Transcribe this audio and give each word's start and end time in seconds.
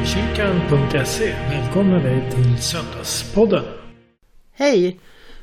Pingstkyrkan.se 0.00 1.34
välkomnar 1.50 2.00
dig 2.00 2.30
till 2.30 2.62
Söndagspodden. 2.62 3.64
Hej! 4.52 5.00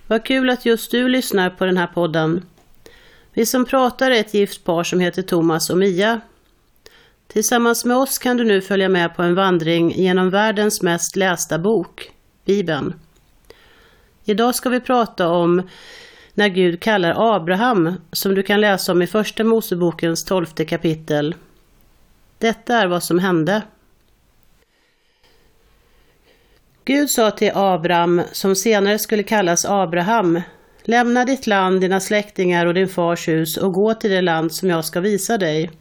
Vad 0.08 0.26
kul 0.26 0.50
att 0.50 0.66
just 0.66 0.92
du 0.92 1.08
lyssnar 1.08 1.50
på 1.50 1.66
den 1.66 1.78
här 1.78 1.88
podden. 1.88 2.46
Vi 3.34 3.46
som 3.46 3.66
pratar 3.66 4.12
är 4.12 4.20
ett 4.20 4.34
gift 4.34 4.64
par 4.64 4.84
som 4.84 5.00
heter 5.00 5.22
Thomas 5.22 5.70
och 5.70 5.78
Mia. 5.78 6.22
Tillsammans 7.28 7.86
med 7.86 7.98
oss 7.98 8.18
kan 8.18 8.38
du 8.38 8.44
nu 8.44 8.62
följa 8.62 8.90
med 8.90 9.16
på 9.16 9.24
en 9.24 9.36
vandring 9.36 9.92
genom 9.92 10.30
världens 10.30 10.82
mest 10.82 11.16
lästa 11.16 11.60
bok, 11.60 12.12
Bibeln. 12.46 12.94
Idag 14.26 14.56
ska 14.56 14.70
vi 14.70 14.80
prata 14.80 15.28
om 15.28 15.70
när 16.34 16.48
Gud 16.48 16.82
kallar 16.82 17.36
Abraham, 17.36 17.94
som 18.12 18.36
du 18.36 18.44
kan 18.44 18.62
läsa 18.62 18.92
om 18.92 19.02
i 19.02 19.08
Första 19.08 19.44
Mosebokens 19.44 20.26
tolfte 20.26 20.66
kapitel. 20.66 21.36
Detta 22.38 22.76
är 22.76 22.88
vad 22.88 23.04
som 23.04 23.20
hände. 23.20 23.62
Gud 26.88 27.10
sa 27.10 27.32
till 27.32 27.52
Abraham, 27.54 28.22
som 28.32 28.56
senare 28.56 29.00
skulle 29.00 29.24
kallas 29.24 29.66
Abraham, 29.66 30.42
lämna 30.84 31.26
ditt 31.26 31.48
land, 31.48 31.82
dina 31.82 32.00
släktingar 32.00 32.66
och 32.66 32.74
din 32.74 32.88
fars 32.88 33.28
hus 33.28 33.58
och 33.58 33.74
gå 33.74 33.94
till 33.94 34.12
det 34.12 34.22
land 34.22 34.54
som 34.54 34.70
jag 34.70 34.86
ska 34.86 35.00
visa 35.00 35.38
dig. 35.38 35.72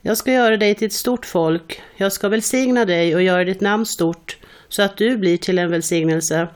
Jag 0.00 0.16
ska 0.16 0.32
göra 0.32 0.56
dig 0.56 0.74
till 0.74 0.86
ett 0.86 0.92
stort 0.92 1.26
folk, 1.26 1.82
jag 1.96 2.12
ska 2.12 2.28
välsigna 2.28 2.84
dig 2.84 3.14
och 3.14 3.22
göra 3.22 3.44
ditt 3.44 3.60
namn 3.60 3.86
stort, 3.86 4.36
så 4.68 4.82
att 4.82 4.96
du 4.96 5.16
blir 5.16 5.36
till 5.36 5.58
en 5.58 5.70
välsignelse. 5.70 6.48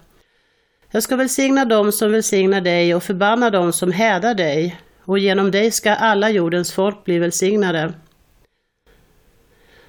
Jag 0.90 1.02
ska 1.02 1.16
välsigna 1.16 1.64
dem 1.64 1.92
som 1.92 2.12
välsignar 2.12 2.60
dig 2.60 2.94
och 2.94 3.02
förbanna 3.02 3.50
dem 3.50 3.72
som 3.72 3.92
hädar 3.92 4.34
dig, 4.34 4.80
och 5.04 5.18
genom 5.18 5.50
dig 5.50 5.70
ska 5.70 5.94
alla 5.94 6.30
jordens 6.30 6.72
folk 6.72 7.04
bli 7.04 7.18
välsignade. 7.18 7.92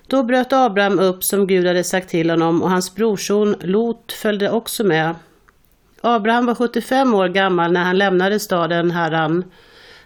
Då 0.08 0.24
bröt 0.24 0.54
Abraham 0.54 1.00
upp 1.00 1.24
som 1.24 1.48
Gud 1.48 1.68
hade 1.68 1.84
sagt 1.84 2.10
till 2.10 2.30
honom 2.30 2.64
och 2.64 2.70
hans 2.70 2.96
brorson 2.96 3.56
Lot 3.62 4.12
följde 4.12 4.52
också 4.52 4.84
med. 4.84 5.16
Abraham 6.02 6.46
var 6.46 6.56
75 6.56 7.14
år 7.14 7.28
gammal 7.28 7.72
när 7.72 7.84
han 7.84 7.98
lämnade 7.98 8.40
staden 8.40 8.92
Haran. 8.92 9.44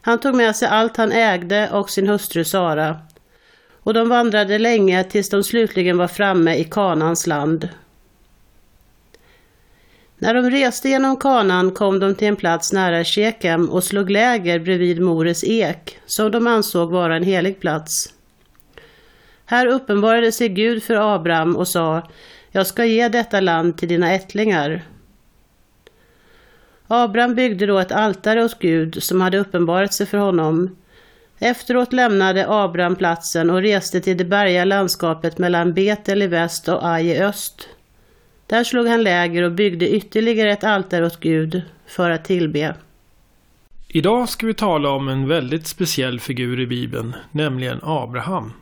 Han 0.02 0.20
tog 0.20 0.36
med 0.36 0.56
sig 0.56 0.68
allt 0.68 0.98
han 0.98 1.12
ägde 1.12 1.70
och 1.70 1.90
sin 1.90 2.08
hustru 2.08 2.44
Sara. 2.44 3.00
Och 3.84 3.94
de 3.94 4.10
vandrade 4.10 4.60
länge 4.60 5.04
tills 5.04 5.30
de 5.30 5.44
slutligen 5.44 5.98
var 5.98 6.08
framme 6.08 6.56
i 6.56 6.64
Kanans 6.64 7.28
land. 7.28 7.70
När 10.18 10.34
de 10.34 10.50
reste 10.50 10.90
genom 10.90 11.18
Kanan 11.18 11.72
kom 11.72 12.00
de 12.00 12.16
till 12.16 12.28
en 12.28 12.36
plats 12.36 12.74
nära 12.74 13.04
Shekem 13.04 13.70
och 13.70 13.84
slog 13.84 14.10
läger 14.10 14.60
bredvid 14.60 15.02
Mores 15.02 15.44
ek, 15.44 16.00
som 16.06 16.32
de 16.32 16.48
ansåg 16.48 16.92
vara 16.92 17.16
en 17.16 17.24
helig 17.24 17.60
plats. 17.60 18.14
Här 19.52 19.68
uppenbarade 19.68 20.32
sig 20.32 20.50
Gud 20.50 20.84
för 20.84 21.16
Abraham 21.16 21.56
och 21.56 21.68
sa, 21.68 22.08
jag 22.52 22.68
ska 22.68 22.86
ge 22.86 23.08
detta 23.08 23.40
land 23.40 23.78
till 23.78 23.90
dina 23.90 24.14
ättlingar. 24.14 24.82
Abraham 26.88 27.36
byggde 27.36 27.66
då 27.66 27.80
ett 27.80 27.92
altare 27.92 28.44
åt 28.44 28.60
Gud 28.60 29.04
som 29.04 29.22
hade 29.22 29.38
uppenbarat 29.38 29.94
sig 29.94 30.06
för 30.06 30.18
honom. 30.18 30.76
Efteråt 31.40 31.94
lämnade 31.94 32.46
Abraham 32.50 32.96
platsen 32.96 33.50
och 33.50 33.62
reste 33.62 34.02
till 34.02 34.18
det 34.18 34.26
bergiga 34.26 34.66
landskapet 34.66 35.38
mellan 35.38 35.74
Betel 35.74 36.22
i 36.22 36.28
väst 36.28 36.68
och 36.68 36.88
Ai 36.88 37.12
i 37.12 37.22
öst. 37.24 37.70
Där 38.48 38.64
slog 38.64 38.88
han 38.88 39.04
läger 39.04 39.44
och 39.44 39.52
byggde 39.52 39.90
ytterligare 39.90 40.52
ett 40.52 40.64
altare 40.64 41.06
åt 41.06 41.20
Gud 41.20 41.62
för 41.88 42.10
att 42.10 42.26
tillbe. 42.26 42.76
Idag 43.88 44.30
ska 44.30 44.48
vi 44.48 44.54
tala 44.54 44.90
om 44.90 45.08
en 45.08 45.28
väldigt 45.28 45.68
speciell 45.68 46.20
figur 46.20 46.60
i 46.60 46.68
Bibeln, 46.68 47.16
nämligen 47.32 47.80
Abraham. 47.84 48.54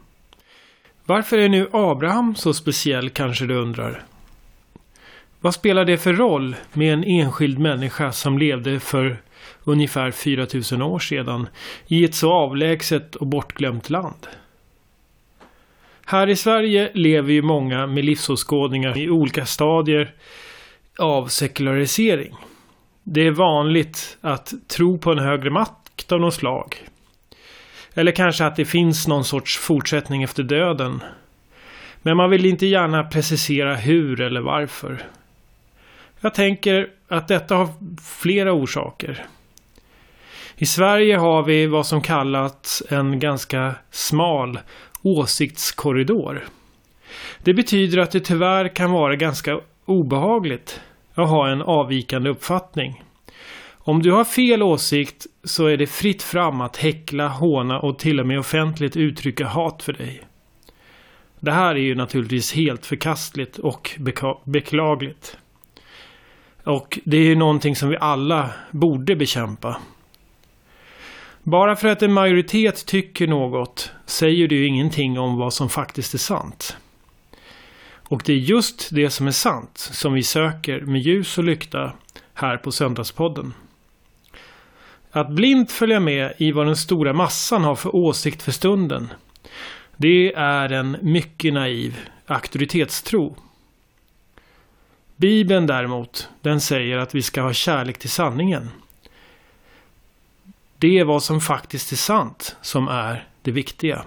Varför 1.10 1.38
är 1.38 1.50
nu 1.50 1.70
Abraham 1.72 2.36
så 2.36 2.54
speciell 2.54 3.10
kanske 3.10 3.46
du 3.46 3.56
undrar? 3.56 4.04
Vad 5.40 5.54
spelar 5.54 5.86
det 5.86 5.98
för 5.98 6.14
roll 6.14 6.56
med 6.74 6.94
en 6.94 7.04
enskild 7.04 7.60
människa 7.60 8.12
som 8.12 8.38
levde 8.38 8.80
för 8.80 9.22
ungefär 9.64 10.12
4000 10.12 10.82
år 10.82 11.00
sedan 11.00 11.48
i 11.88 12.04
ett 12.04 12.16
så 12.16 12.32
avlägset 12.32 13.16
och 13.16 13.28
bortglömt 13.28 13.90
land? 13.90 14.28
Här 16.06 16.30
i 16.30 16.36
Sverige 16.36 16.92
lever 16.94 17.34
ju 17.34 17.42
många 17.42 17.88
med 17.88 18.06
livsåskådningar 18.06 18.98
i 18.98 19.10
olika 19.10 19.46
stadier 19.46 20.14
av 21.00 21.28
sekularisering. 21.28 22.36
Det 23.04 23.28
är 23.28 23.32
vanligt 23.32 24.18
att 24.22 24.54
tro 24.68 24.98
på 24.98 25.12
en 25.12 25.20
högre 25.20 25.50
makt 25.50 26.12
av 26.12 26.20
något 26.20 26.34
slag. 26.34 26.76
Eller 27.94 28.12
kanske 28.12 28.46
att 28.46 28.56
det 28.56 28.66
finns 28.66 29.08
någon 29.08 29.24
sorts 29.24 29.58
fortsättning 29.58 30.24
efter 30.24 30.44
döden. 30.44 31.04
Men 32.02 32.18
man 32.18 32.30
vill 32.30 32.46
inte 32.46 32.66
gärna 32.66 33.04
precisera 33.04 33.76
hur 33.76 34.22
eller 34.22 34.42
varför. 34.42 35.02
Jag 36.22 36.34
tänker 36.34 36.88
att 37.08 37.28
detta 37.28 37.56
har 37.56 37.68
flera 38.22 38.54
orsaker. 38.54 39.26
I 40.56 40.66
Sverige 40.66 41.18
har 41.18 41.46
vi 41.46 41.68
vad 41.68 41.86
som 41.86 42.02
kallats 42.02 42.84
en 42.90 43.20
ganska 43.20 43.76
smal 43.92 44.60
åsiktskorridor. 45.04 46.44
Det 47.44 47.54
betyder 47.54 48.00
att 48.00 48.12
det 48.12 48.20
tyvärr 48.20 48.76
kan 48.76 48.92
vara 48.92 49.16
ganska 49.16 49.60
obehagligt 49.86 50.82
att 51.14 51.30
ha 51.30 51.50
en 51.52 51.62
avvikande 51.62 52.30
uppfattning. 52.30 53.04
Om 53.90 54.02
du 54.02 54.12
har 54.12 54.24
fel 54.24 54.64
åsikt 54.64 55.28
så 55.44 55.66
är 55.66 55.78
det 55.78 55.88
fritt 55.88 56.24
fram 56.24 56.62
att 56.62 56.78
häckla, 56.78 57.28
håna 57.28 57.80
och 57.80 58.00
till 58.00 58.20
och 58.20 58.28
med 58.28 58.40
offentligt 58.40 58.98
uttrycka 58.98 59.48
hat 59.48 59.84
för 59.84 59.94
dig. 59.94 60.22
Det 61.40 61.52
här 61.52 61.76
är 61.76 61.80
ju 61.80 61.96
naturligtvis 61.96 62.54
helt 62.54 62.86
förkastligt 62.86 63.58
och 63.58 64.00
beklagligt. 64.44 65.38
Och 66.64 67.00
det 67.04 67.18
är 67.18 67.22
ju 67.22 67.36
någonting 67.36 67.76
som 67.76 67.90
vi 67.90 67.98
alla 67.98 68.50
borde 68.72 69.16
bekämpa. 69.16 69.78
Bara 71.44 71.76
för 71.76 71.88
att 71.88 72.02
en 72.02 72.14
majoritet 72.14 72.86
tycker 72.86 73.28
något 73.28 73.92
säger 74.06 74.48
det 74.48 74.56
ju 74.56 74.66
ingenting 74.66 75.20
om 75.20 75.38
vad 75.38 75.54
som 75.54 75.70
faktiskt 75.70 76.14
är 76.14 76.18
sant. 76.18 76.78
Och 78.10 78.22
det 78.26 78.34
är 78.34 78.38
just 78.38 78.96
det 78.96 79.10
som 79.10 79.28
är 79.28 79.32
sant 79.32 79.78
som 79.78 80.14
vi 80.14 80.24
söker 80.24 80.82
med 80.82 81.02
ljus 81.02 81.38
och 81.38 81.44
lykta 81.44 81.94
här 82.34 82.58
på 82.58 82.72
Söndagspodden. 82.72 83.54
Att 85.12 85.30
blint 85.30 85.72
följa 85.72 86.00
med 86.00 86.34
i 86.38 86.52
vad 86.52 86.66
den 86.66 86.76
stora 86.76 87.14
massan 87.14 87.64
har 87.64 87.76
för 87.76 87.96
åsikt 87.96 88.42
för 88.42 88.52
stunden. 88.52 89.08
Det 89.98 90.34
är 90.34 90.72
en 90.72 90.98
mycket 91.02 91.54
naiv 91.54 92.00
auktoritetstro. 92.26 93.36
Bibeln 95.16 95.68
däremot, 95.68 96.30
den 96.42 96.62
säger 96.62 96.98
att 96.98 97.16
vi 97.16 97.22
ska 97.22 97.42
ha 97.42 97.54
kärlek 97.54 97.98
till 97.98 98.10
sanningen. 98.10 98.70
Det 100.78 101.00
är 101.00 101.04
vad 101.04 101.24
som 101.24 101.42
faktiskt 101.42 101.92
är 101.92 101.96
sant 101.96 102.56
som 102.62 102.88
är 102.88 103.28
det 103.42 103.52
viktiga. 103.52 104.04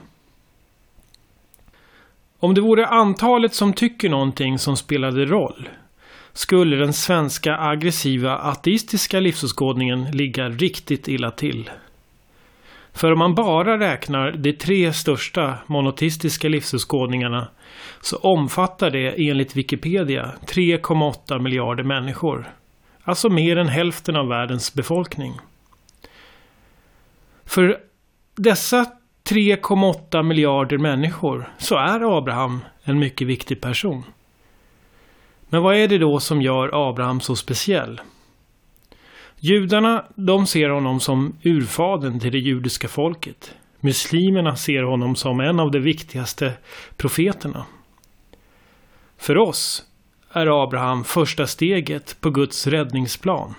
Om 2.39 2.55
det 2.55 2.61
vore 2.61 2.87
antalet 2.87 3.55
som 3.55 3.73
tycker 3.73 4.09
någonting 4.09 4.59
som 4.59 4.77
spelade 4.77 5.25
roll 5.25 5.69
skulle 6.33 6.77
den 6.77 6.93
svenska 6.93 7.57
aggressiva 7.59 8.39
ateistiska 8.39 9.21
livsåskådningen 9.21 10.05
ligga 10.11 10.49
riktigt 10.49 11.09
illa 11.09 11.31
till. 11.31 11.71
För 12.93 13.13
om 13.13 13.19
man 13.19 13.35
bara 13.35 13.79
räknar 13.79 14.33
de 14.33 14.53
tre 14.53 14.93
största 14.93 15.59
monoteistiska 15.67 16.49
livsåskådningarna 16.49 17.49
så 18.01 18.17
omfattar 18.17 18.91
det 18.91 19.29
enligt 19.29 19.57
Wikipedia 19.57 20.33
3,8 20.47 21.39
miljarder 21.43 21.85
människor. 21.85 22.53
Alltså 23.05 23.29
mer 23.29 23.57
än 23.57 23.69
hälften 23.69 24.17
av 24.17 24.29
världens 24.29 24.75
befolkning. 24.75 25.33
För 27.45 27.77
dessa 28.37 28.87
3,8 29.31 30.23
miljarder 30.23 30.79
människor 30.79 31.49
så 31.59 31.77
är 31.77 32.19
Abraham 32.19 32.61
en 32.85 32.99
mycket 32.99 33.29
viktig 33.29 33.61
person. 33.61 34.05
Men 35.53 35.63
vad 35.63 35.77
är 35.77 35.89
det 35.89 35.99
då 35.99 36.21
som 36.21 36.43
gör 36.43 36.91
Abraham 36.91 37.21
så 37.21 37.37
speciell? 37.37 38.01
Judarna, 39.39 40.05
de 40.15 40.47
ser 40.47 40.69
honom 40.69 41.01
som 41.01 41.37
urfaden 41.45 42.21
till 42.21 42.33
det 42.33 42.39
judiska 42.39 42.89
folket. 42.89 43.55
Muslimerna 43.81 44.57
ser 44.57 44.83
honom 44.83 45.17
som 45.17 45.41
en 45.41 45.61
av 45.61 45.71
de 45.71 45.79
viktigaste 45.79 46.53
profeterna. 46.97 47.67
För 49.19 49.39
oss 49.39 49.85
är 50.33 50.63
Abraham 50.65 51.05
första 51.05 51.47
steget 51.47 52.17
på 52.21 52.31
Guds 52.31 52.67
räddningsplan. 52.67 53.55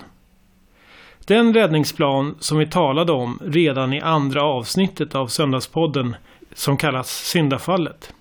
Den 1.26 1.54
räddningsplan 1.54 2.34
som 2.38 2.58
vi 2.58 2.66
talade 2.66 3.12
om 3.12 3.38
redan 3.42 3.92
i 3.92 4.00
andra 4.00 4.42
avsnittet 4.42 5.14
av 5.14 5.26
Söndagspodden 5.26 6.16
som 6.54 6.76
kallas 6.76 7.10
syndafallet. 7.10 8.14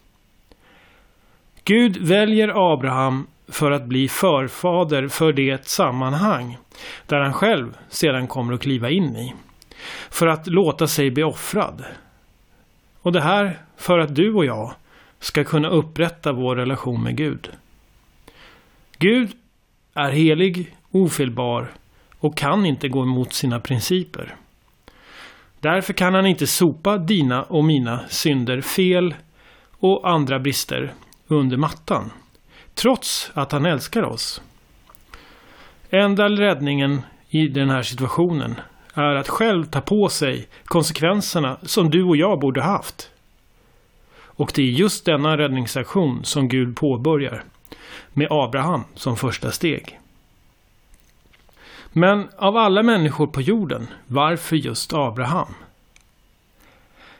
Gud 1.63 1.97
väljer 1.97 2.73
Abraham 2.73 3.27
för 3.53 3.71
att 3.71 3.85
bli 3.85 4.07
förfader 4.07 5.07
för 5.07 5.33
det 5.33 5.67
sammanhang 5.67 6.57
där 7.05 7.19
han 7.19 7.33
själv 7.33 7.77
sedan 7.89 8.27
kommer 8.27 8.53
att 8.53 8.61
kliva 8.61 8.89
in 8.89 9.15
i. 9.15 9.33
För 10.09 10.27
att 10.27 10.47
låta 10.47 10.87
sig 10.87 11.11
bli 11.11 11.23
offrad. 11.23 11.83
Och 13.01 13.11
det 13.11 13.21
här 13.21 13.59
för 13.77 13.99
att 13.99 14.15
du 14.15 14.33
och 14.33 14.45
jag 14.45 14.73
ska 15.19 15.43
kunna 15.43 15.67
upprätta 15.67 16.31
vår 16.31 16.55
relation 16.55 17.03
med 17.03 17.17
Gud. 17.17 17.49
Gud 18.97 19.31
är 19.93 20.11
helig, 20.11 20.75
ofelbar 20.91 21.71
och 22.19 22.37
kan 22.37 22.65
inte 22.65 22.87
gå 22.87 23.01
emot 23.01 23.33
sina 23.33 23.59
principer. 23.59 24.35
Därför 25.59 25.93
kan 25.93 26.13
han 26.13 26.25
inte 26.25 26.47
sopa 26.47 26.97
dina 26.97 27.43
och 27.43 27.63
mina 27.63 27.99
synder, 28.09 28.61
fel 28.61 29.15
och 29.71 30.09
andra 30.09 30.39
brister 30.39 30.93
under 31.27 31.57
mattan. 31.57 32.11
Trots 32.75 33.31
att 33.33 33.51
han 33.51 33.65
älskar 33.65 34.03
oss. 34.03 34.41
Enda 35.89 36.29
räddningen 36.29 37.01
i 37.29 37.47
den 37.47 37.69
här 37.69 37.81
situationen 37.81 38.55
är 38.93 39.15
att 39.15 39.29
själv 39.29 39.63
ta 39.63 39.81
på 39.81 40.09
sig 40.09 40.47
konsekvenserna 40.65 41.57
som 41.61 41.89
du 41.89 42.03
och 42.03 42.17
jag 42.17 42.39
borde 42.39 42.61
haft. 42.63 43.09
Och 44.35 44.51
det 44.55 44.61
är 44.61 44.71
just 44.71 45.05
denna 45.05 45.37
räddningsaktion 45.37 46.23
som 46.23 46.47
Gud 46.47 46.75
påbörjar 46.75 47.43
med 48.13 48.27
Abraham 48.31 48.83
som 48.95 49.15
första 49.15 49.51
steg. 49.51 49.99
Men 51.91 52.29
av 52.37 52.57
alla 52.57 52.83
människor 52.83 53.27
på 53.27 53.41
jorden, 53.41 53.87
varför 54.07 54.55
just 54.55 54.93
Abraham? 54.93 55.53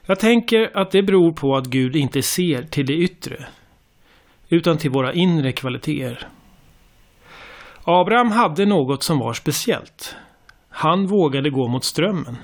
Jag 0.05 0.19
tänker 0.19 0.77
att 0.77 0.91
det 0.91 1.03
beror 1.03 1.31
på 1.31 1.55
att 1.55 1.65
Gud 1.65 1.95
inte 1.95 2.21
ser 2.21 2.63
till 2.63 2.85
det 2.85 2.93
yttre, 2.93 3.45
utan 4.53 4.77
till 4.77 4.91
våra 4.91 5.13
inre 5.13 5.51
kvaliteter. 5.51 6.27
Abraham 7.83 8.31
hade 8.31 8.65
något 8.65 9.03
som 9.03 9.19
var 9.19 9.33
speciellt. 9.33 10.15
Han 10.69 11.07
vågade 11.07 11.49
gå 11.49 11.67
mot 11.67 11.83
strömmen. 11.83 12.37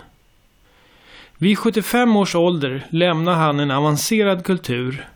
Vid 1.37 1.57
75 1.57 2.15
års 2.15 2.35
ålder 2.35 2.85
lämnade 2.89 3.37
han 3.37 3.59
en 3.59 3.71
avancerad 3.71 4.45
kultur 4.45 5.07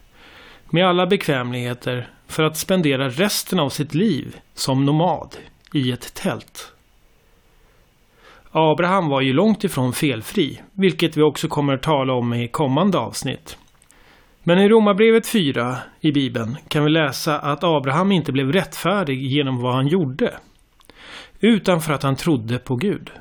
med 0.69 0.87
alla 0.87 1.07
bekvämligheter 1.07 2.09
för 2.27 2.43
att 2.43 2.57
spendera 2.57 3.09
resten 3.09 3.59
av 3.59 3.69
sitt 3.69 3.93
liv 3.93 4.35
som 4.53 4.85
nomad 4.85 5.37
i 5.73 5.91
ett 5.91 6.13
tält. 6.13 6.73
Abraham 8.51 9.09
var 9.09 9.21
ju 9.21 9.33
långt 9.33 9.63
ifrån 9.63 9.93
felfri, 9.93 10.61
vilket 10.71 11.17
vi 11.17 11.21
också 11.21 11.47
kommer 11.47 11.73
att 11.73 11.83
tala 11.83 12.13
om 12.13 12.33
i 12.33 12.47
kommande 12.47 12.97
avsnitt. 12.97 13.57
Men 14.43 14.59
i 14.59 14.69
Romarbrevet 14.69 15.27
4 15.27 15.77
i 16.01 16.11
Bibeln 16.11 16.57
kan 16.67 16.83
vi 16.83 16.89
läsa 16.89 17.39
att 17.39 17.63
Abraham 17.63 18.11
inte 18.11 18.31
blev 18.31 18.51
rättfärdig 18.51 19.21
genom 19.25 19.61
vad 19.61 19.75
han 19.75 19.87
gjorde, 19.87 20.33
utan 21.39 21.81
för 21.81 21.93
att 21.93 22.03
han 22.03 22.15
trodde 22.15 22.59
på 22.59 22.75
Gud. 22.75 23.11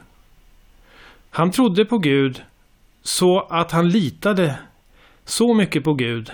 Han 1.31 1.51
trodde 1.51 1.85
på 1.85 1.99
Gud 1.99 2.43
så 3.03 3.41
att 3.41 3.73
han 3.73 3.89
litade 3.89 4.59
så 5.25 5.55
mycket 5.55 5.85
på 5.85 5.95
Gud 5.95 6.31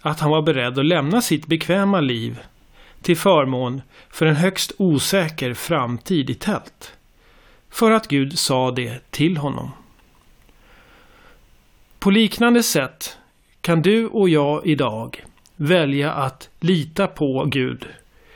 att 0.00 0.20
han 0.20 0.30
var 0.30 0.42
beredd 0.42 0.78
att 0.78 0.86
lämna 0.86 1.20
sitt 1.20 1.46
bekväma 1.46 2.00
liv 2.00 2.38
till 3.02 3.16
förmån 3.16 3.82
för 4.10 4.26
en 4.26 4.36
högst 4.36 4.72
osäker 4.78 5.54
framtid 5.54 6.30
i 6.30 6.34
tält. 6.34 6.92
För 7.70 7.90
att 7.90 8.08
Gud 8.08 8.38
sa 8.38 8.70
det 8.70 9.10
till 9.10 9.36
honom. 9.36 9.70
På 11.98 12.10
liknande 12.10 12.62
sätt 12.62 13.17
kan 13.68 13.82
du 13.82 14.06
och 14.06 14.28
jag 14.28 14.66
idag 14.66 15.24
välja 15.56 16.12
att 16.12 16.48
lita 16.60 17.06
på 17.06 17.44
Gud 17.44 17.86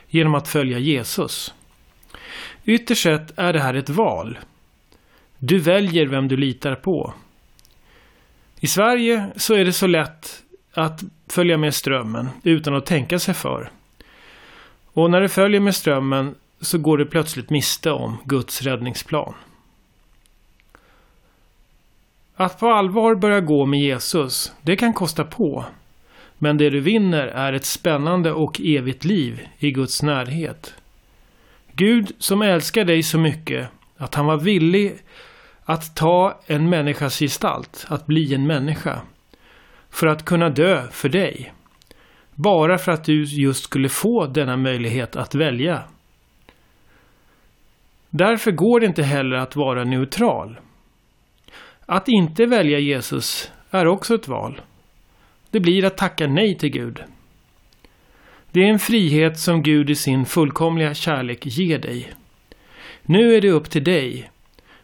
genom 0.07 0.35
att 0.35 0.47
följa 0.47 0.79
Jesus. 0.79 1.53
Ytterst 2.65 3.01
sett 3.01 3.39
är 3.39 3.53
det 3.53 3.59
här 3.59 3.73
ett 3.73 3.89
val. 3.89 4.39
Du 5.37 5.59
väljer 5.59 6.05
vem 6.05 6.27
du 6.27 6.37
litar 6.37 6.75
på. 6.75 7.13
I 8.59 8.67
Sverige 8.67 9.31
så 9.35 9.53
är 9.53 9.65
det 9.65 9.73
så 9.73 9.87
lätt 9.87 10.43
att 10.73 11.03
följa 11.27 11.57
med 11.57 11.73
strömmen 11.73 12.29
utan 12.43 12.75
att 12.75 12.85
tänka 12.85 13.19
sig 13.19 13.33
för. 13.33 13.71
Och 14.85 15.11
när 15.11 15.21
du 15.21 15.29
följer 15.29 15.59
med 15.59 15.75
strömmen 15.75 16.35
så 16.61 16.77
går 16.77 16.97
du 16.97 17.05
plötsligt 17.05 17.49
miste 17.49 17.91
om 17.91 18.17
Guds 18.25 18.61
räddningsplan. 18.61 19.33
Att 22.35 22.59
på 22.59 22.67
allvar 22.67 23.15
börja 23.15 23.39
gå 23.39 23.65
med 23.65 23.79
Jesus, 23.79 24.53
det 24.61 24.75
kan 24.75 24.93
kosta 24.93 25.23
på. 25.23 25.65
Men 26.37 26.57
det 26.57 26.69
du 26.69 26.79
vinner 26.79 27.27
är 27.27 27.53
ett 27.53 27.65
spännande 27.65 28.31
och 28.31 28.61
evigt 28.61 29.05
liv 29.05 29.41
i 29.59 29.71
Guds 29.71 30.03
närhet. 30.03 30.75
Gud 31.73 32.11
som 32.17 32.41
älskar 32.41 32.85
dig 32.85 33.03
så 33.03 33.19
mycket 33.19 33.69
att 33.97 34.15
han 34.15 34.25
var 34.25 34.37
villig 34.37 34.95
att 35.65 35.95
ta 35.95 36.39
en 36.47 36.69
människas 36.69 37.19
gestalt, 37.19 37.85
att 37.89 38.05
bli 38.05 38.33
en 38.33 38.47
människa. 38.47 39.01
För 39.89 40.07
att 40.07 40.25
kunna 40.25 40.49
dö 40.49 40.87
för 40.91 41.09
dig. 41.09 41.53
Bara 42.35 42.77
för 42.77 42.91
att 42.91 43.03
du 43.03 43.23
just 43.23 43.63
skulle 43.63 43.89
få 43.89 44.25
denna 44.25 44.57
möjlighet 44.57 45.15
att 45.15 45.35
välja. 45.35 45.83
Därför 48.09 48.51
går 48.51 48.79
det 48.79 48.85
inte 48.85 49.03
heller 49.03 49.35
att 49.35 49.55
vara 49.55 49.83
neutral. 49.83 50.57
Att 51.85 52.07
inte 52.07 52.45
välja 52.45 52.79
Jesus 52.79 53.51
är 53.71 53.87
också 53.87 54.15
ett 54.15 54.27
val. 54.27 54.61
Det 55.49 55.59
blir 55.59 55.85
att 55.85 55.97
tacka 55.97 56.27
nej 56.27 56.57
till 56.57 56.69
Gud. 56.69 57.03
Det 58.51 58.59
är 58.59 58.69
en 58.69 58.79
frihet 58.79 59.39
som 59.39 59.63
Gud 59.63 59.89
i 59.89 59.95
sin 59.95 60.25
fullkomliga 60.25 60.93
kärlek 60.93 61.45
ger 61.45 61.79
dig. 61.79 62.13
Nu 63.01 63.35
är 63.35 63.41
det 63.41 63.49
upp 63.49 63.69
till 63.69 63.83
dig 63.83 64.29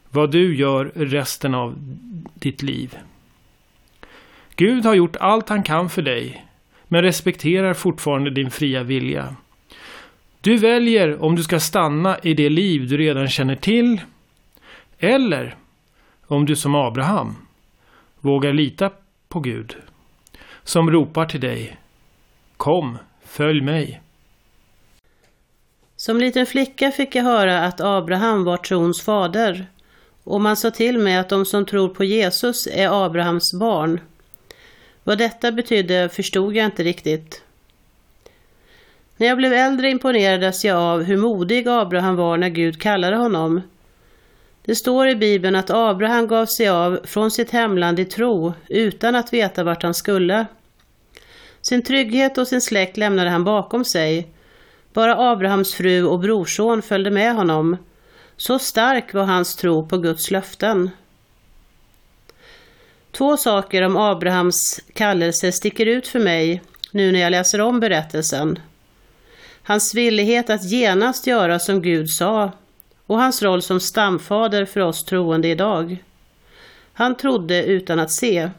vad 0.10 0.32
du 0.32 0.56
gör 0.56 0.92
resten 0.96 1.56
av 1.56 1.76
ditt 2.34 2.62
liv. 2.62 2.98
Gud 4.56 4.86
har 4.86 4.96
gjort 4.96 5.16
allt 5.16 5.50
han 5.50 5.64
kan 5.64 5.90
för 5.90 6.02
dig, 6.02 6.46
men 6.88 7.02
respekterar 7.02 7.74
fortfarande 7.74 8.30
din 8.30 8.52
fria 8.52 8.84
vilja. 8.84 9.36
Du 10.42 10.58
väljer 10.58 11.24
om 11.24 11.36
du 11.36 11.44
ska 11.44 11.60
stanna 11.60 12.20
i 12.24 12.34
det 12.34 12.50
liv 12.50 12.88
du 12.88 12.98
redan 12.98 13.28
känner 13.28 13.56
till, 13.56 14.02
eller 15.00 15.56
om 16.30 16.46
du 16.46 16.56
som 16.56 16.76
Abraham 16.76 17.36
vågar 18.20 18.54
lita 18.54 18.92
på 19.28 19.40
Gud, 19.40 19.76
som 20.64 20.92
ropar 20.92 21.26
till 21.26 21.42
dig 21.42 21.78
Kom, 22.58 22.98
följ 23.24 23.62
mig. 23.62 24.02
Som 25.96 26.18
liten 26.18 26.46
flicka 26.46 26.92
fick 26.92 27.16
jag 27.16 27.24
höra 27.24 27.66
att 27.66 27.82
Abraham 27.82 28.44
var 28.44 28.58
trons 28.58 29.02
fader 29.02 29.68
och 30.24 30.42
man 30.42 30.58
sa 30.58 30.72
till 30.72 31.00
mig 31.00 31.18
att 31.18 31.30
de 31.30 31.46
som 31.46 31.66
tror 31.66 31.90
på 31.90 32.04
Jesus 32.04 32.68
är 32.68 33.06
Abrahams 33.06 33.54
barn. 33.60 34.00
Vad 35.04 35.18
detta 35.18 35.52
betydde 35.52 36.10
förstod 36.10 36.56
jag 36.56 36.66
inte 36.66 36.84
riktigt. 36.84 37.44
När 39.18 39.28
jag 39.28 39.38
blev 39.38 39.54
äldre 39.54 39.90
imponerades 39.90 40.66
jag 40.66 40.78
av 40.78 41.04
hur 41.04 41.18
modig 41.18 41.68
Abraham 41.68 42.16
var 42.16 42.38
när 42.38 42.50
Gud 42.50 42.82
kallade 42.82 43.18
honom. 43.18 43.62
Det 44.70 44.76
står 44.76 45.08
i 45.08 45.16
Bibeln 45.16 45.56
att 45.56 45.70
Abraham 45.70 46.28
gav 46.28 46.46
sig 46.46 46.70
av 46.70 47.00
från 47.04 47.32
sitt 47.32 47.52
hemland 47.52 48.00
i 48.00 48.06
tro 48.06 48.54
utan 48.68 49.16
att 49.16 49.34
veta 49.34 49.64
vart 49.64 49.84
han 49.84 49.94
skulle. 49.94 50.46
Sin 51.62 51.84
trygghet 51.84 52.38
och 52.38 52.48
sin 52.48 52.62
släkt 52.62 52.98
lämnade 52.98 53.30
han 53.30 53.44
bakom 53.44 53.86
sig. 53.86 54.28
Bara 54.94 55.32
Abrahams 55.32 55.74
fru 55.74 56.04
och 56.04 56.20
brorson 56.20 56.82
följde 56.82 57.12
med 57.12 57.36
honom. 57.36 57.78
Så 58.38 58.60
stark 58.60 59.14
var 59.14 59.24
hans 59.24 59.56
tro 59.56 59.88
på 59.88 59.98
Guds 59.98 60.32
löften. 60.32 60.90
Två 63.12 63.38
saker 63.38 63.82
om 63.82 63.98
Abrahams 63.98 64.80
kallelse 64.94 65.52
sticker 65.52 65.86
ut 65.86 66.08
för 66.08 66.20
mig 66.20 66.62
nu 66.92 67.12
när 67.12 67.20
jag 67.20 67.32
läser 67.32 67.62
om 67.62 67.80
berättelsen. 67.80 68.60
Hans 69.64 69.96
villighet 69.96 70.50
att 70.50 70.72
genast 70.72 71.28
göra 71.28 71.60
som 71.60 71.82
Gud 71.82 72.10
sa 72.10 72.52
och 73.10 73.18
hans 73.18 73.42
roll 73.42 73.62
som 73.62 73.80
stamfader 73.80 74.66
för 74.66 74.80
oss 74.80 75.04
troende 75.04 75.48
idag. 75.48 76.04
Han 76.94 77.16
trodde 77.16 77.64
utan 77.64 78.00
att 78.00 78.12
se. 78.12 78.50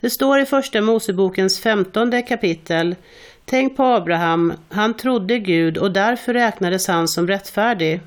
Det 0.00 0.10
står 0.10 0.40
i 0.40 0.46
Första 0.46 0.80
Mosebokens 0.80 1.60
femtonde 1.60 2.22
kapitel 2.22 2.96
Tänk 3.44 3.76
på 3.76 3.84
Abraham, 3.84 4.52
han 4.68 4.94
trodde 4.94 5.38
Gud 5.38 5.78
och 5.78 5.92
därför 5.92 6.34
räknades 6.34 6.86
han 6.86 7.08
som 7.08 7.28
rättfärdig. 7.28 8.00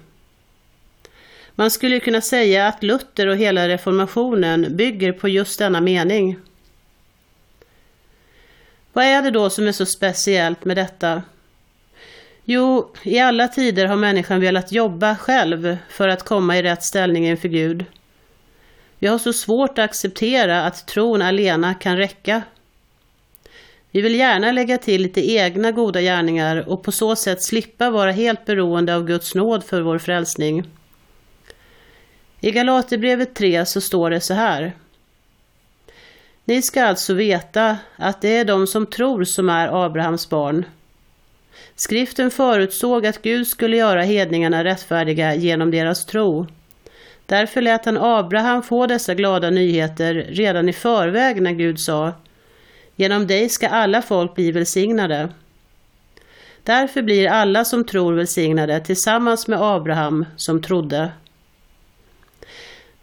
Man 1.56 1.72
skulle 1.72 2.00
kunna 2.00 2.22
säga 2.22 2.68
att 2.68 2.84
Luther 2.84 3.28
och 3.28 3.38
hela 3.38 3.68
reformationen 3.68 4.76
bygger 4.76 5.12
på 5.12 5.30
just 5.30 5.60
denna 5.60 5.82
mening. 5.82 6.40
Vad 8.94 9.06
är 9.06 9.22
det 9.22 9.32
då 9.32 9.50
som 9.50 9.68
är 9.68 9.72
så 9.72 9.86
speciellt 9.86 10.66
med 10.66 10.78
detta? 10.78 11.22
Jo, 12.50 12.92
i 13.04 13.20
alla 13.20 13.48
tider 13.48 13.86
har 13.86 13.96
människan 13.96 14.42
velat 14.42 14.72
jobba 14.72 15.16
själv 15.16 15.78
för 15.90 16.08
att 16.08 16.24
komma 16.24 16.58
i 16.58 16.64
rätt 16.64 16.84
ställning 16.84 17.28
inför 17.28 17.48
Gud. 17.48 17.86
Vi 19.00 19.08
har 19.08 19.18
så 19.18 19.34
svårt 19.34 19.70
att 19.70 19.86
acceptera 19.86 20.66
att 20.66 20.88
tron 20.88 21.22
alena 21.22 21.74
kan 21.74 21.98
räcka. 21.98 22.42
Vi 23.92 24.02
vill 24.02 24.16
gärna 24.16 24.52
lägga 24.52 24.78
till 24.78 25.02
lite 25.02 25.32
egna 25.32 25.72
goda 25.72 26.02
gärningar 26.02 26.70
och 26.70 26.84
på 26.84 26.92
så 26.92 27.16
sätt 27.16 27.44
slippa 27.44 27.90
vara 27.90 28.12
helt 28.12 28.46
beroende 28.46 28.96
av 28.96 29.06
Guds 29.06 29.36
nåd 29.36 29.64
för 29.64 29.82
vår 29.82 29.98
frälsning. 29.98 30.64
I 32.40 32.52
Galaterbrevet 32.52 33.36
3 33.36 33.66
så 33.66 33.82
står 33.82 34.10
det 34.10 34.22
så 34.22 34.34
här. 34.34 34.74
Ni 36.46 36.62
ska 36.62 36.84
alltså 36.84 37.14
veta 37.14 37.78
att 37.96 38.22
det 38.22 38.38
är 38.38 38.46
de 38.46 38.68
som 38.68 38.86
tror 38.86 39.24
som 39.24 39.50
är 39.50 39.86
Abrahams 39.86 40.30
barn. 40.30 40.66
Skriften 41.80 42.32
förutsåg 42.32 43.06
att 43.06 43.22
Gud 43.22 43.48
skulle 43.48 43.78
göra 43.78 44.02
hedningarna 44.02 44.64
rättfärdiga 44.64 45.36
genom 45.36 45.72
deras 45.72 46.06
tro. 46.06 46.48
Därför 47.26 47.62
lät 47.62 47.86
han 47.86 47.98
Abraham 47.98 48.64
få 48.64 48.88
dessa 48.88 49.14
glada 49.14 49.50
nyheter 49.50 50.14
redan 50.14 50.70
i 50.70 50.74
förväg 50.74 51.42
när 51.42 51.52
Gud 51.52 51.80
sa 51.80 52.14
Genom 52.96 53.28
dig 53.28 53.50
ska 53.50 53.68
alla 53.68 54.02
folk 54.02 54.36
bli 54.36 54.52
välsignade. 54.52 55.30
Därför 56.64 57.02
blir 57.02 57.28
alla 57.28 57.66
som 57.66 57.86
tror 57.86 58.14
välsignade 58.14 58.80
tillsammans 58.80 59.48
med 59.48 59.62
Abraham 59.62 60.26
som 60.36 60.62
trodde. 60.62 61.12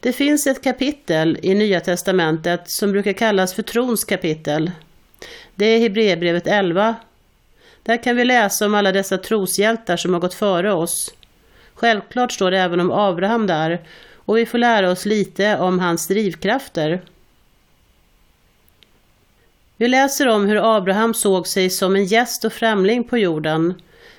Det 0.01 0.13
finns 0.13 0.47
ett 0.47 0.65
kapitel 0.65 1.39
i 1.43 1.55
Nya 1.55 1.81
testamentet 1.81 2.71
som 2.71 2.93
brukar 2.93 3.13
kallas 3.13 3.55
för 3.55 3.63
trons 3.63 4.05
kapitel. 4.05 4.71
Det 5.55 5.65
är 5.65 5.81
Hebreerbrevet 5.81 6.47
11. 6.47 6.97
Där 7.85 8.03
kan 8.03 8.17
vi 8.17 8.25
läsa 8.25 8.67
om 8.67 8.75
alla 8.75 8.93
dessa 8.93 9.19
troshjältar 9.19 9.97
som 9.97 10.13
har 10.13 10.21
gått 10.21 10.35
före 10.35 10.73
oss. 10.73 11.15
Självklart 11.75 12.33
står 12.33 12.51
det 12.51 12.59
även 12.59 12.81
om 12.81 12.93
Abraham 12.93 13.47
där 13.47 13.81
och 14.17 14.37
vi 14.37 14.47
får 14.47 14.59
lära 14.59 14.91
oss 14.91 15.05
lite 15.05 15.59
om 15.59 15.79
hans 15.79 16.09
drivkrafter. 16.09 17.03
Vi 19.77 19.89
läser 19.89 20.29
om 20.29 20.47
hur 20.47 20.77
Abraham 20.77 21.15
såg 21.15 21.47
sig 21.47 21.71
som 21.71 21.97
en 21.97 22.05
gäst 22.05 22.45
och 22.45 22.53
främling 22.53 23.05
på 23.05 23.19
jorden. 23.19 23.75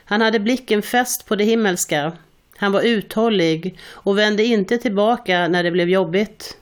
Han 0.05 0.21
hade 0.21 0.39
blicken 0.39 0.81
fäst 0.81 1.25
på 1.25 1.35
det 1.35 1.43
himmelska. 1.43 2.11
Han 2.57 2.71
var 2.71 2.81
uthållig 2.81 3.79
och 3.91 4.17
vände 4.17 4.43
inte 4.43 4.77
tillbaka 4.77 5.47
när 5.47 5.63
det 5.63 5.71
blev 5.71 5.89
jobbigt. 5.89 6.57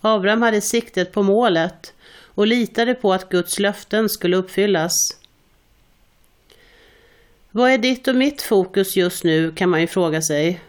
Abraham 0.00 0.42
hade 0.42 0.60
siktet 0.60 1.12
på 1.12 1.22
målet 1.22 1.94
och 2.24 2.46
litade 2.46 2.94
på 2.94 3.12
att 3.12 3.28
Guds 3.28 3.58
löften 3.58 4.08
skulle 4.08 4.36
uppfyllas. 4.36 5.18
Vad 7.58 7.70
är 7.70 7.78
ditt 7.78 8.08
och 8.08 8.14
mitt 8.14 8.42
fokus 8.42 8.96
just 8.96 9.24
nu 9.24 9.52
kan 9.52 9.70
man 9.70 9.80
ju 9.80 9.86
fråga 9.86 10.22
sig. 10.22 10.60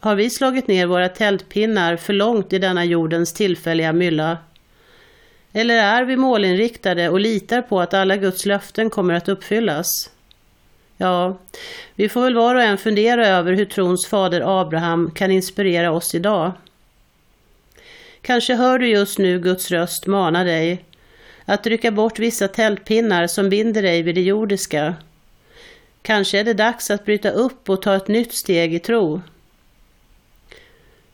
Har 0.00 0.14
vi 0.14 0.30
slagit 0.30 0.68
ner 0.68 0.86
våra 0.86 1.08
tältpinnar 1.08 1.96
för 1.96 2.12
långt 2.12 2.52
i 2.52 2.58
denna 2.58 2.84
jordens 2.84 3.32
tillfälliga 3.32 3.92
mylla? 3.92 4.38
Eller 5.52 5.76
är 5.76 6.04
vi 6.04 6.16
målinriktade 6.16 7.08
och 7.08 7.20
litar 7.20 7.62
på 7.62 7.80
att 7.80 7.94
alla 7.94 8.16
Guds 8.16 8.46
löften 8.46 8.90
kommer 8.90 9.14
att 9.14 9.28
uppfyllas? 9.28 10.10
Ja, 10.96 11.38
vi 11.94 12.08
får 12.08 12.20
väl 12.20 12.34
var 12.34 12.54
och 12.54 12.62
en 12.62 12.78
fundera 12.78 13.26
över 13.26 13.52
hur 13.52 13.64
trons 13.64 14.06
fader 14.06 14.60
Abraham 14.60 15.10
kan 15.10 15.30
inspirera 15.30 15.90
oss 15.92 16.14
idag. 16.14 16.52
Kanske 18.22 18.54
hör 18.54 18.78
du 18.78 18.88
just 18.88 19.18
nu 19.18 19.40
Guds 19.40 19.70
röst 19.70 20.06
mana 20.06 20.44
dig 20.44 20.84
att 21.44 21.66
rycka 21.66 21.90
bort 21.90 22.18
vissa 22.18 22.48
tältpinnar 22.48 23.26
som 23.26 23.48
binder 23.48 23.82
dig 23.82 24.02
vid 24.02 24.14
det 24.14 24.22
jordiska. 24.22 24.94
Kanske 26.06 26.40
är 26.40 26.44
det 26.44 26.54
dags 26.54 26.90
att 26.90 27.04
bryta 27.04 27.30
upp 27.30 27.68
och 27.68 27.82
ta 27.82 27.96
ett 27.96 28.08
nytt 28.08 28.34
steg 28.34 28.74
i 28.74 28.78
tro. 28.78 29.22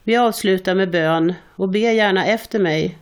Vi 0.03 0.17
avslutar 0.17 0.75
med 0.75 0.91
bön 0.91 1.35
och 1.57 1.69
be 1.69 1.79
gärna 1.79 2.27
efter 2.27 2.59
mig. 2.59 2.99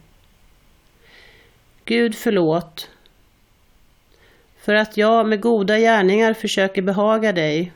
Gud 1.84 2.14
förlåt 2.14 2.90
för 4.58 4.74
att 4.74 4.96
jag 4.96 5.28
med 5.28 5.40
goda 5.40 5.78
gärningar 5.78 6.34
försöker 6.34 6.82
behaga 6.82 7.32
dig. 7.32 7.72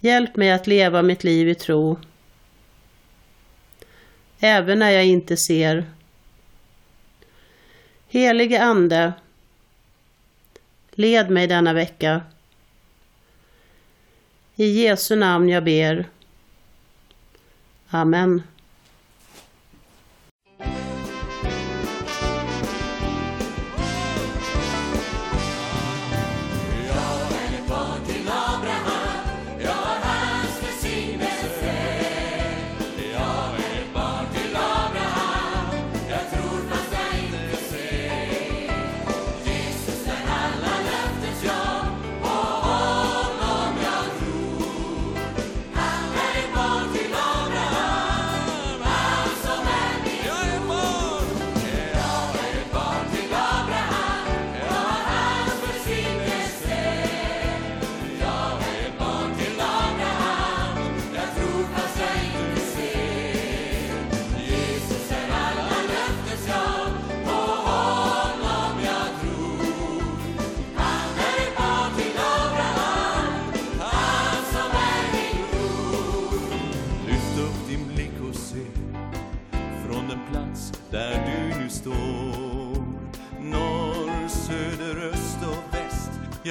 Hjälp 0.00 0.36
mig 0.36 0.50
att 0.50 0.66
leva 0.66 1.02
mitt 1.02 1.24
liv 1.24 1.48
i 1.48 1.54
tro, 1.54 1.98
även 4.40 4.78
när 4.78 4.90
jag 4.90 5.06
inte 5.06 5.36
ser. 5.36 5.84
Helige 8.08 8.62
Ande, 8.62 9.12
led 10.94 11.30
mig 11.30 11.46
denna 11.46 11.72
vecka. 11.72 12.22
I 14.56 14.82
Jesu 14.82 15.16
namn 15.16 15.48
jag 15.48 15.64
ber. 15.64 16.08
Amen. 17.90 18.42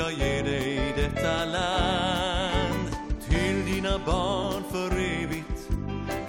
jag 0.01 0.13
ge 0.13 0.41
dig 0.41 0.93
detta 0.95 1.45
land 1.45 2.89
till 3.29 3.73
dina 3.73 3.99
barn 4.05 4.63
för 4.71 4.91
evigt. 4.91 5.69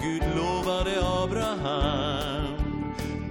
Gud 0.03 0.23
lovade 0.37 0.91
Abraham, 1.23 2.57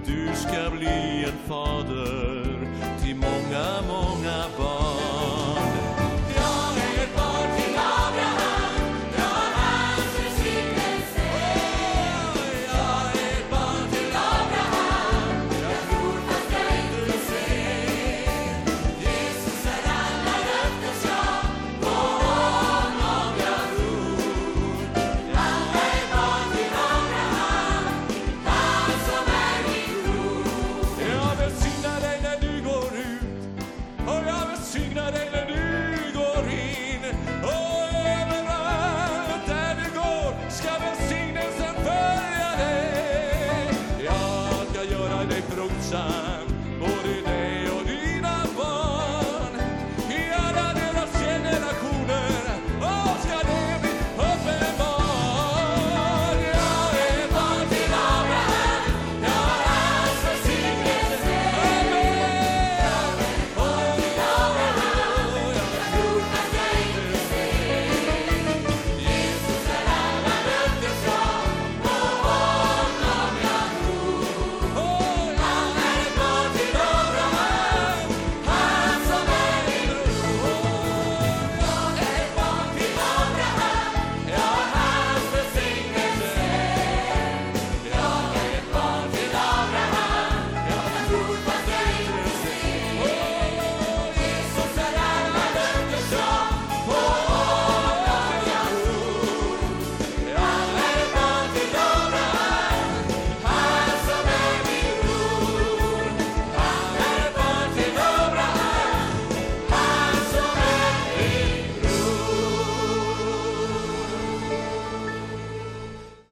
du 0.06 0.28
ska 0.34 0.70
bli 0.70 1.24
en 1.24 1.48
fader 1.48 2.68
till 3.02 3.16
många, 3.16 3.82
många 3.88 4.11